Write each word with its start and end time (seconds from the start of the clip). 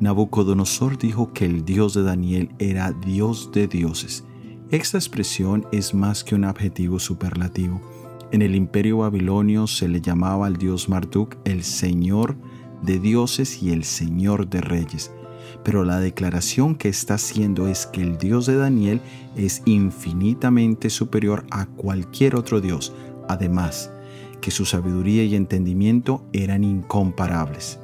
Nabucodonosor 0.00 0.96
dijo 0.96 1.34
que 1.34 1.44
el 1.44 1.66
Dios 1.66 1.92
de 1.92 2.02
Daniel 2.02 2.50
era 2.58 2.92
Dios 2.92 3.50
de 3.52 3.68
dioses. 3.68 4.24
Esta 4.70 4.96
expresión 4.96 5.66
es 5.72 5.92
más 5.92 6.24
que 6.24 6.34
un 6.34 6.44
adjetivo 6.44 6.98
superlativo. 6.98 7.82
En 8.32 8.40
el 8.40 8.54
imperio 8.54 8.98
babilonio 8.98 9.66
se 9.66 9.88
le 9.88 10.00
llamaba 10.00 10.46
al 10.46 10.56
dios 10.56 10.88
Marduk 10.88 11.36
el 11.44 11.64
Señor 11.64 12.36
de 12.82 12.98
dioses 12.98 13.62
y 13.62 13.72
el 13.72 13.84
Señor 13.84 14.48
de 14.48 14.62
reyes. 14.62 15.12
Pero 15.64 15.84
la 15.84 16.00
declaración 16.00 16.76
que 16.76 16.88
está 16.88 17.14
haciendo 17.14 17.68
es 17.68 17.84
que 17.84 18.00
el 18.00 18.16
Dios 18.16 18.46
de 18.46 18.56
Daniel 18.56 19.02
es 19.36 19.60
infinitamente 19.66 20.88
superior 20.88 21.44
a 21.50 21.66
cualquier 21.66 22.36
otro 22.36 22.62
Dios. 22.62 22.94
Además, 23.28 23.92
que 24.40 24.50
su 24.50 24.64
sabiduría 24.64 25.24
y 25.24 25.34
entendimiento 25.34 26.24
eran 26.32 26.64
incomparables. 26.64 27.80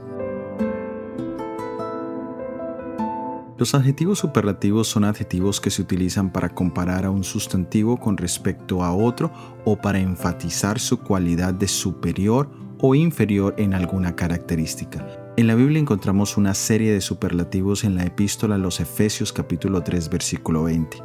Los 3.59 3.75
adjetivos 3.75 4.19
superlativos 4.19 4.87
son 4.87 5.05
adjetivos 5.05 5.63
que 5.63 5.71
se 5.71 5.81
utilizan 5.81 6.31
para 6.31 6.51
comparar 6.51 7.07
a 7.07 7.11
un 7.11 7.25
sustantivo 7.25 7.97
con 7.97 8.19
respecto 8.19 8.85
a 8.85 8.95
otro 8.95 9.33
o 9.65 9.79
para 9.79 9.99
enfatizar 9.99 10.79
su 10.79 11.01
cualidad 11.01 11.55
de 11.55 11.67
superior 11.67 12.51
o 12.81 12.95
inferior 12.95 13.55
en 13.57 13.73
alguna 13.73 14.15
característica. 14.15 15.07
En 15.39 15.47
la 15.47 15.55
Biblia 15.55 15.81
encontramos 15.81 16.37
una 16.37 16.53
serie 16.53 16.93
de 16.93 17.01
superlativos 17.01 17.85
en 17.85 17.95
la 17.95 18.05
epístola 18.05 18.57
a 18.57 18.59
los 18.59 18.79
Efesios 18.79 19.33
capítulo 19.33 19.83
3 19.83 20.11
versículo 20.11 20.65
20. 20.65 20.99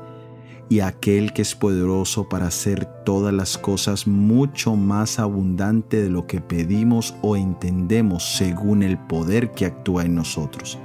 Y 0.68 0.82
aquel 0.82 1.32
que 1.32 1.44
es 1.44 1.56
poderoso 1.56 2.28
para 2.28 2.48
hacer 2.48 2.84
todas 3.06 3.34
las 3.34 3.58
cosas 3.58 4.08
mucho 4.08 4.76
más 4.76 5.20
abundante 5.20 6.02
de 6.02 6.10
lo 6.10 6.28
que 6.28 6.42
pedimos 6.42 7.16
o 7.22 7.38
entendemos 7.38 8.36
según 8.36 8.84
el 8.84 8.98
poder 8.98 9.52
que 9.52 9.66
actúa 9.66 10.04
en 10.04 10.16
nosotros. 10.16 10.78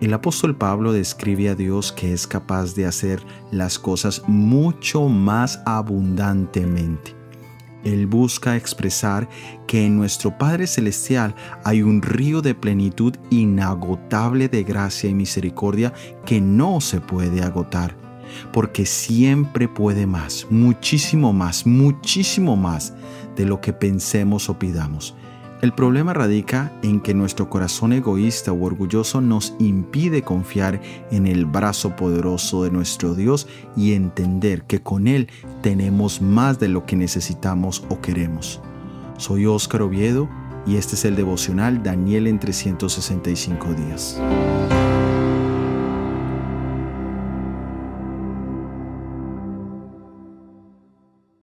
El 0.00 0.14
apóstol 0.14 0.56
Pablo 0.56 0.94
describe 0.94 1.50
a 1.50 1.54
Dios 1.54 1.92
que 1.92 2.14
es 2.14 2.26
capaz 2.26 2.74
de 2.74 2.86
hacer 2.86 3.22
las 3.50 3.78
cosas 3.78 4.22
mucho 4.26 5.08
más 5.08 5.60
abundantemente. 5.66 7.14
Él 7.84 8.06
busca 8.06 8.56
expresar 8.56 9.28
que 9.66 9.84
en 9.84 9.98
nuestro 9.98 10.36
Padre 10.38 10.66
Celestial 10.66 11.34
hay 11.64 11.82
un 11.82 12.00
río 12.00 12.40
de 12.40 12.54
plenitud 12.54 13.14
inagotable 13.28 14.48
de 14.48 14.64
gracia 14.64 15.10
y 15.10 15.14
misericordia 15.14 15.92
que 16.24 16.40
no 16.40 16.80
se 16.80 17.02
puede 17.02 17.42
agotar, 17.42 17.94
porque 18.54 18.86
siempre 18.86 19.68
puede 19.68 20.06
más, 20.06 20.46
muchísimo 20.48 21.34
más, 21.34 21.66
muchísimo 21.66 22.56
más 22.56 22.94
de 23.36 23.44
lo 23.44 23.60
que 23.60 23.74
pensemos 23.74 24.48
o 24.48 24.58
pidamos. 24.58 25.14
El 25.62 25.74
problema 25.74 26.14
radica 26.14 26.72
en 26.82 27.00
que 27.00 27.12
nuestro 27.12 27.50
corazón 27.50 27.92
egoísta 27.92 28.50
o 28.50 28.64
orgulloso 28.64 29.20
nos 29.20 29.54
impide 29.58 30.22
confiar 30.22 30.80
en 31.10 31.26
el 31.26 31.44
brazo 31.44 31.96
poderoso 31.96 32.64
de 32.64 32.70
nuestro 32.70 33.14
Dios 33.14 33.46
y 33.76 33.92
entender 33.92 34.62
que 34.62 34.80
con 34.80 35.06
Él 35.06 35.28
tenemos 35.60 36.22
más 36.22 36.58
de 36.58 36.68
lo 36.68 36.86
que 36.86 36.96
necesitamos 36.96 37.84
o 37.90 38.00
queremos. 38.00 38.62
Soy 39.18 39.44
Óscar 39.44 39.82
Oviedo 39.82 40.30
y 40.66 40.76
este 40.76 40.94
es 40.94 41.04
el 41.04 41.14
devocional 41.14 41.82
Daniel 41.82 42.26
en 42.26 42.38
365 42.38 43.74
días. 43.74 44.18